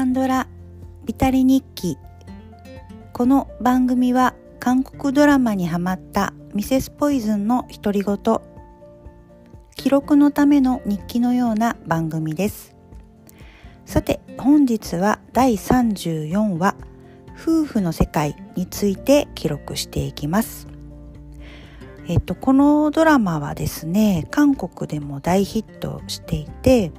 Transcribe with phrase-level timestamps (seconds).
[0.00, 0.48] カンドラ
[1.04, 1.98] ビタリ日記。
[3.12, 8.16] この番組は韓国ドラマにハマったミセスポイズンの独り言。
[9.76, 12.74] 記録のための日記のような番組です。
[13.84, 16.76] さて本日は第34話
[17.38, 20.66] 夫婦の世界について記録していきます。
[22.08, 26.90] えっとこのドラマはですね韓国でも大ヒットしていて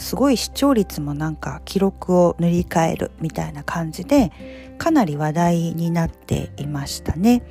[0.00, 4.32] すごい視聴率もなんか記録を塗り替えるみたいな感じで
[4.78, 7.42] かなり話題になっていましたね。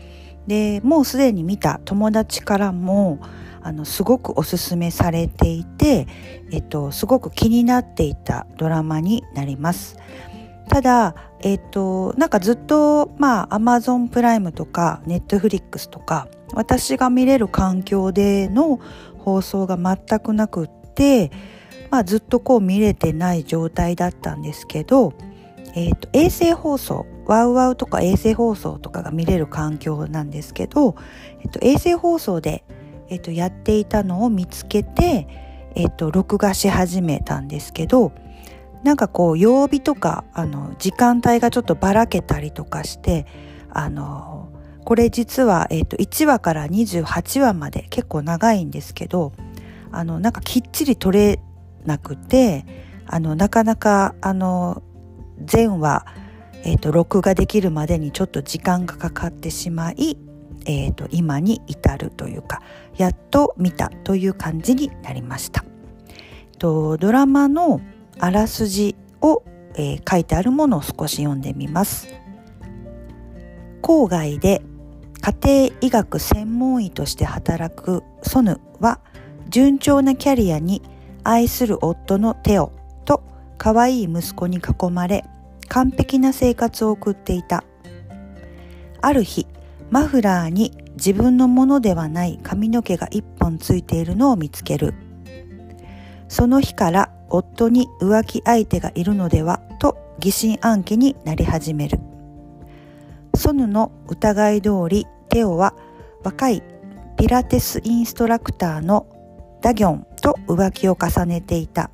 [0.48, 3.20] でもうすでに見た友達からも
[3.62, 6.08] あのすごくおすすめされていて、
[6.52, 9.98] えっと、すごく気になっていたドラマになります。
[10.70, 18.80] ただ、えっと、なんかずっとまあ Amazon プライムとか Netflix とか私が見れる環境での
[19.18, 21.32] 放送が全くなくって
[21.92, 25.14] まあ、ずっとこう見れてない状態だったんですけど、
[25.76, 30.96] えーと、衛星放送ワウワウとか衛星放送とかが見れる環境なんですけど、
[31.42, 32.64] えーと、衛星放送で、
[33.10, 35.28] えーと、やっていたのを見つけて、
[35.76, 38.14] えー、と録画し始めたんですけど
[38.84, 43.26] なんかこう曜日とかあの時間帯がちょっとばらけたりとかして
[43.70, 44.50] あの
[44.86, 49.34] これ実は、えー、と1話から28話まで結構長いんですけど
[49.92, 51.40] あのなんかきっちり撮れ
[51.86, 52.66] なくて
[53.08, 54.84] あのなかなかあの
[55.52, 56.06] 前話、
[56.64, 60.18] えーと、録画できるまでにちょっと時間がかかってしまい、
[60.66, 62.62] えーと、今に至るというか
[62.98, 65.64] やっと見たという感じになりました。
[66.58, 67.82] とドラマの
[68.20, 69.44] あらすじを、
[69.76, 72.08] えー、書いてあるものを少し読んでみます。
[73.82, 74.62] 郊外で
[75.22, 79.00] 家庭医学専門医として働くソヌは
[79.50, 80.82] 順調なキャリアに
[81.26, 82.72] 愛する夫のテオ
[83.04, 83.24] と
[83.58, 85.26] 可愛い息子に囲まれ
[85.68, 87.64] 完璧な生活を送っていた。
[89.02, 89.48] ある日、
[89.90, 94.94] マフラーに自分のものではない髪の毛が一本ついているのを見つける。
[96.28, 102.00] その日から夫に浮気相手がいるのではと疑心暗鬼になり始める。
[103.36, 105.76] ソヌの疑い通りテオは
[106.24, 106.64] 若い
[107.18, 109.08] ピラティスインストラクターの
[109.62, 111.90] ダギョンと浮気を重ねていた。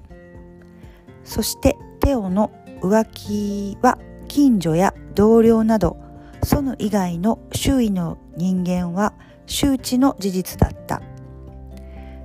[1.24, 2.52] そしてテオの
[2.82, 5.98] 浮気は近所や同僚など
[6.44, 9.14] ソヌ以外の周囲の人間は
[9.46, 11.02] 周知の事実だった。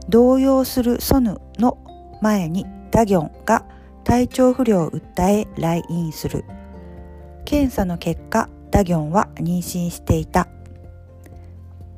[0.08, 1.78] 動揺するソヌの
[2.22, 3.66] 前にダギョンが
[4.04, 6.44] 体調不良を訴え来院する。
[7.44, 10.48] 検査の結果ダギョンは妊娠していた。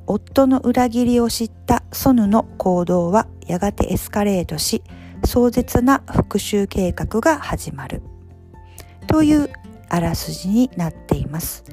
[0.08, 4.82] 夫の裏切りを知ったソヌの行動はやがてエスカレートし
[5.26, 8.02] 壮絶な復讐計画が始まる。
[9.06, 9.50] という
[9.90, 11.64] あらすじになっています。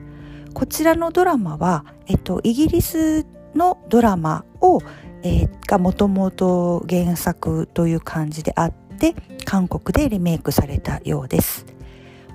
[0.53, 3.25] こちらのドラマは、えっと、イギリス
[3.56, 4.79] のドラマを、
[5.24, 11.66] えー、がもともと原作という感じであって韓国でリメイクされたようです。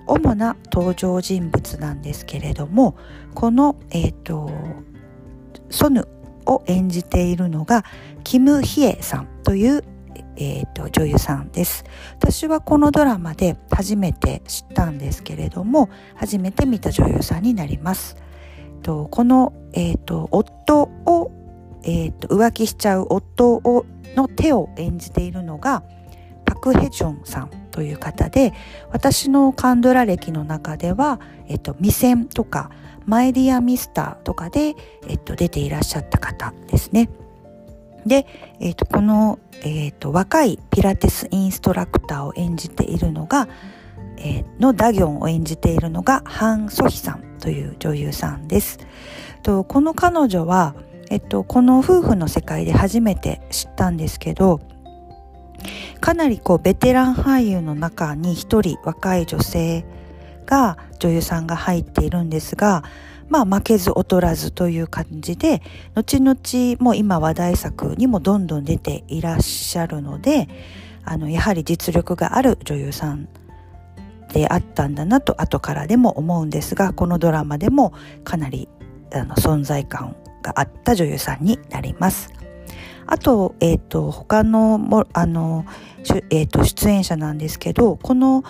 [0.06, 2.97] 主な登場人物なんですけれども
[3.34, 4.50] この、えーと
[5.70, 6.06] ソヌ
[6.47, 7.84] を演じているのが
[8.25, 9.84] キム・ヒエさんという、
[10.36, 11.84] えーと、女優さんです。
[12.19, 18.16] 私はこのドラマで初めて知ったんですけれども初めて見た女優さんになります。
[18.82, 21.30] とこの、えーと、夫を、
[21.84, 23.86] えーと、浮気しちゃう夫を
[24.16, 25.82] の手を演じているのが
[26.44, 28.53] パク・ヘジョンさんという方で
[28.91, 32.70] 私のカンドラ歴の中では、えっと、未線とか
[33.10, 34.76] マイディアミスターとかで、
[35.09, 37.10] えっと、出ていらっしゃった方ですね。
[38.06, 38.25] で、
[38.60, 43.48] えっと、この、えっと、若いピラティスインストラクターを演じているのが、
[44.16, 48.78] え、のダギョンを演じているのがハン・ソヒさんという女優さんです。
[49.42, 50.77] とこの彼女は、
[51.10, 54.60] えっと、この夫婦の世界で初めて知ったんですけど
[56.00, 59.84] かなりこうベテラン俳優の中に一人若い女性
[60.47, 62.84] が女優さんが入っているんですが、
[63.28, 65.62] まあ負けず劣らずという感じで、
[65.94, 66.36] 後々
[66.78, 70.48] もう今話題作にもどんどん出ていらっしゃるので、
[71.04, 73.28] あの、やはり実力がある女優さん
[74.32, 77.92] であったんだなと後からでも思うんですが、このドラマでも
[78.22, 78.68] かなり
[79.12, 82.32] あの存在感があった女優さんになります。
[83.06, 85.64] あと、えっ、ー、と、他のも、あの、
[86.30, 88.44] えっ、ー、と、出演者なんですけど、この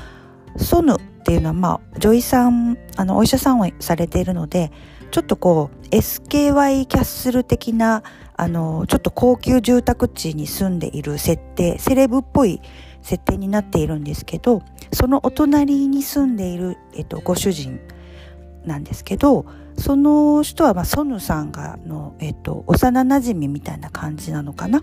[0.58, 4.72] ソヌっていうのは、まあ、女医さん、あの、お医者さんをされているので、
[5.10, 8.02] ちょっとこう、SKY キャッスル的な、
[8.36, 12.60] あの、ちょっと高級住宅地に住んでいる設定、セレブっぽい
[13.02, 14.62] 設定になっているんですけど
[14.92, 17.80] そのお隣に住んでいる、えっと、ご主人
[18.64, 19.46] なんですけど
[19.78, 24.82] その人は、まあ、ソヌさんがの、えっと、幼なじみみたいな感じなのかな。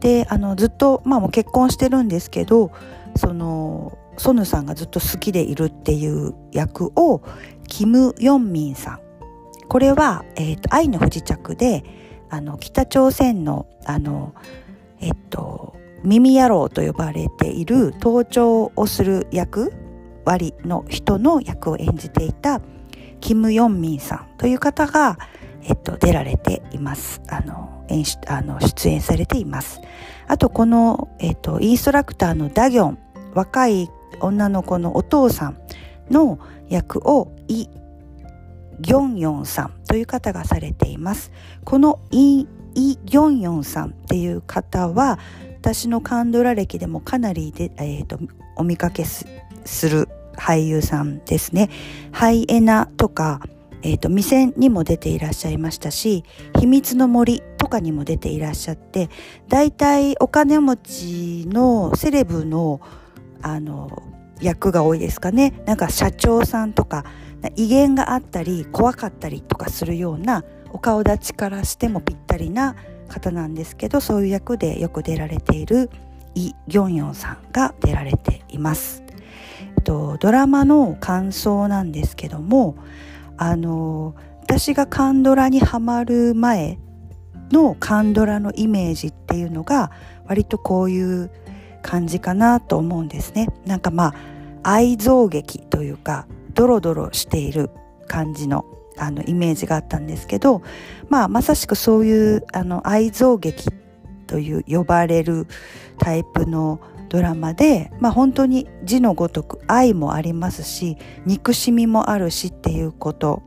[0.00, 2.70] であのずっと、まあ、もう結婚してるんですけど
[3.16, 7.22] そのソヌさんがずっと好きでいるっていう役を
[7.66, 9.00] キム・ヨンミンさん
[9.68, 11.84] これは、えーと、愛の不時着で
[12.30, 14.34] あの北朝鮮のあの
[15.00, 19.72] えっと耳野郎と呼ばれている盗聴をする役
[20.24, 22.60] 割の人の役を演じていた
[23.20, 25.18] キム・ヨンミンさんという方が、
[25.62, 27.20] えっと、出られています。
[27.28, 29.80] あの演出あの出演されています。
[30.26, 32.98] あとこの、えっと、インストラクターのダギョン
[33.34, 33.90] 若い
[34.20, 35.58] 女の子のお父さん
[36.10, 36.38] の
[36.68, 37.68] 役をイ・
[38.80, 41.32] ギョンヨンさんという方がされています。
[41.64, 45.18] このイ・ギョンヨンさんっていう方は
[45.60, 48.18] 私のカンドラ歴でもかなりで、えーと、
[48.56, 49.26] お見かけす
[49.88, 51.68] る俳優さんですね。
[52.12, 53.40] ハイエナとか、
[53.82, 56.24] えーと、未線にも出ていらっしゃいましたし
[56.58, 59.08] 秘密の森とかにも出ていらっしゃって
[59.48, 62.80] 大体お金持ちのセレブの
[63.42, 64.02] あの
[64.40, 67.04] 役が多いですかねなんか社長さんとか
[67.56, 72.76] 威厳があったり怖かったりとかするようなお顔立ちからしてもぴったりな
[73.08, 75.90] 方なんですけどそういう役でよく出られている
[76.34, 79.02] イ・ギョンヨンさんが出られています。
[79.84, 82.76] とドラマの感想なんですけども
[83.38, 86.78] あの私がカンドラにはまる前
[87.50, 89.90] のカンドラのイメージっていうのが
[90.26, 91.30] 割とこういう
[91.88, 93.48] 感じかなと思うんですね。
[93.64, 94.14] なんかまあ
[94.62, 97.70] 愛憎劇というかドロドロしている
[98.06, 98.66] 感じの
[98.98, 100.60] あのイメージがあったんですけど、
[101.08, 103.70] まあ、まさしくそういうあの愛憎劇
[104.26, 105.46] という呼ばれる
[105.98, 113.42] タイプのドラマで、まあ、本当に字のごとく愛もありますし憎しみもあるしっていうこと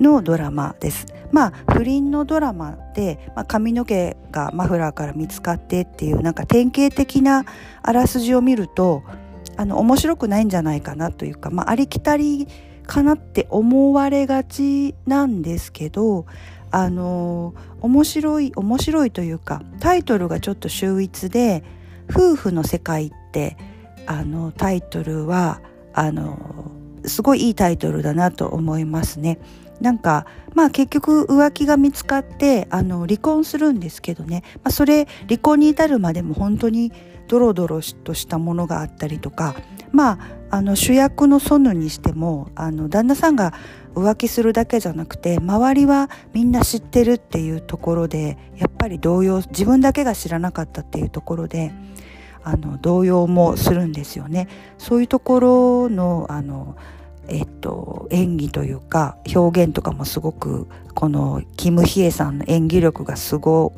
[0.00, 1.06] のドラマです。
[1.32, 7.44] まあ不倫のドラマで、まあ、髪の毛がマフラーから見つかってっていうなんか典型的な
[7.82, 9.02] あらすじを見ると
[9.56, 12.46] あの面白くないんじゃないかなというか、まあ、ありきたり
[12.86, 16.26] かなって思われがちなんですけど
[16.70, 21.64] あの面白い面白いというかタイトルがちょっと秀逸で
[22.10, 23.56] 「夫婦の世界」って
[24.06, 25.60] あのタイトルは
[25.94, 26.70] あの
[27.04, 29.38] すごいいいタイトルだなと思いますね。
[29.80, 36.92] なんかまあ結局浮気が見つかってあの離婚するんですけどね、まあ、それ離婚に至るまでも本当に
[37.28, 39.56] ドロドロとしたものがあったりとか
[39.92, 40.18] まあ
[40.50, 43.52] あの主役のソヌにしてもあの旦那さんが
[43.94, 51.72] 浮気するだけじゃなくて周りはみんな知ってるっていうところでやっぱり動揺自分だけが知らなかったっていうところで
[52.44, 54.46] あの動揺もするんですよね。
[54.78, 56.76] そういうところのあの
[57.28, 63.72] えっと、演技というか表現とかもすごくこのキム・ヒエさんの演技力がすご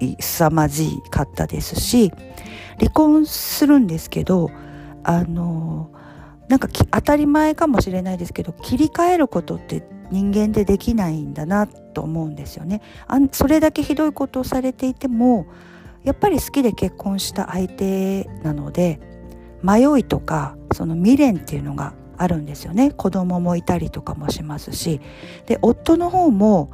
[0.00, 2.12] い凄まじかったですし
[2.78, 4.50] 離婚するんですけど
[5.04, 5.90] あの
[6.48, 12.82] なんか当たり前かもしれないですけど切り替えることって人間でできないんだなと思うんですよね。
[13.06, 15.46] あそれだけひどいことをされていても
[16.02, 19.00] やっぱり好きで結婚した相手なので
[19.62, 22.90] 迷いとかその未練っていうのがあるんですよね。
[22.90, 25.00] 子供もいたりとかもしますし。
[25.46, 26.70] で夫の方も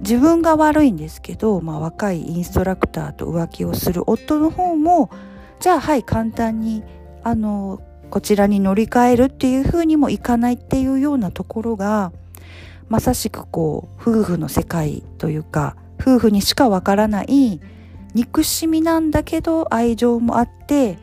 [0.00, 4.08] 自分が悪いんですけど、まあ、若いインストラクターと浮気をする。
[4.08, 5.10] 夫の方も
[5.58, 6.84] じゃあはい簡単に
[7.24, 7.80] あの
[8.10, 12.12] こちらに乗り換えるっていうふうにもいかないっていうようなところが
[12.88, 17.60] まさしくこう夫婦の世界というか夫婦にしかわからない
[18.14, 20.96] 憎しみなんだけど愛情もあって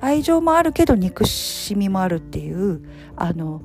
[0.00, 2.82] 愛情もあるけど憎しみもあるっていう
[3.16, 3.62] あの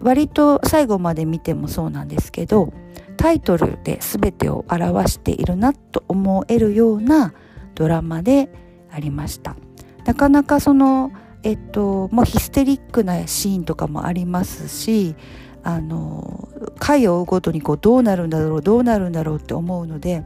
[0.00, 2.72] 割と最後まで見てもそうなんですけど
[3.16, 7.32] タイトルで全てを表しているなと思えるような
[7.74, 8.50] ドラマで
[8.90, 9.56] ありました。
[10.04, 11.12] なかなかその
[11.42, 15.14] えっともうヒステリックなシーンとかもありますし
[15.62, 16.48] あの
[16.78, 20.24] 回を追うごとにこうどうなるんだろうどうなるんだろうって思うので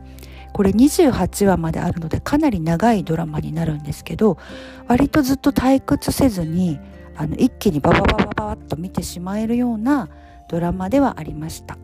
[0.57, 4.39] これ28話まであるのでかなり長いドラマになるんですけど
[4.89, 6.81] 割とずっと退屈せずに
[7.15, 10.09] あの一気にババババババッと見てしまえるような
[10.49, 11.77] ドラマではありました。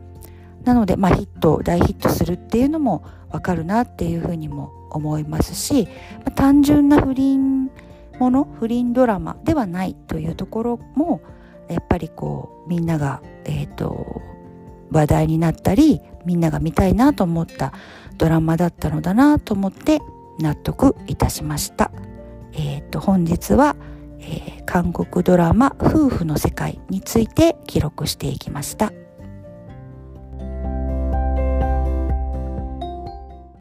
[0.63, 5.87] なので、まあ、ヒット大ヒットするっていうのもわかるなっていうふうにも思いますし、
[6.25, 7.69] まあ、単純な不倫
[8.17, 11.21] もの不倫ドラマではないというところも
[11.69, 14.32] やっぱりこうみんなが、えーと
[14.93, 17.73] 話題になったりみんなが見たいなと思った
[18.17, 19.99] ドラマだったのだなと思って
[20.39, 21.91] 納得いたしました
[22.53, 23.75] えー、と本日は、
[24.19, 29.02] えー、韓国ドラマ「夫婦の世界」について記録していきました。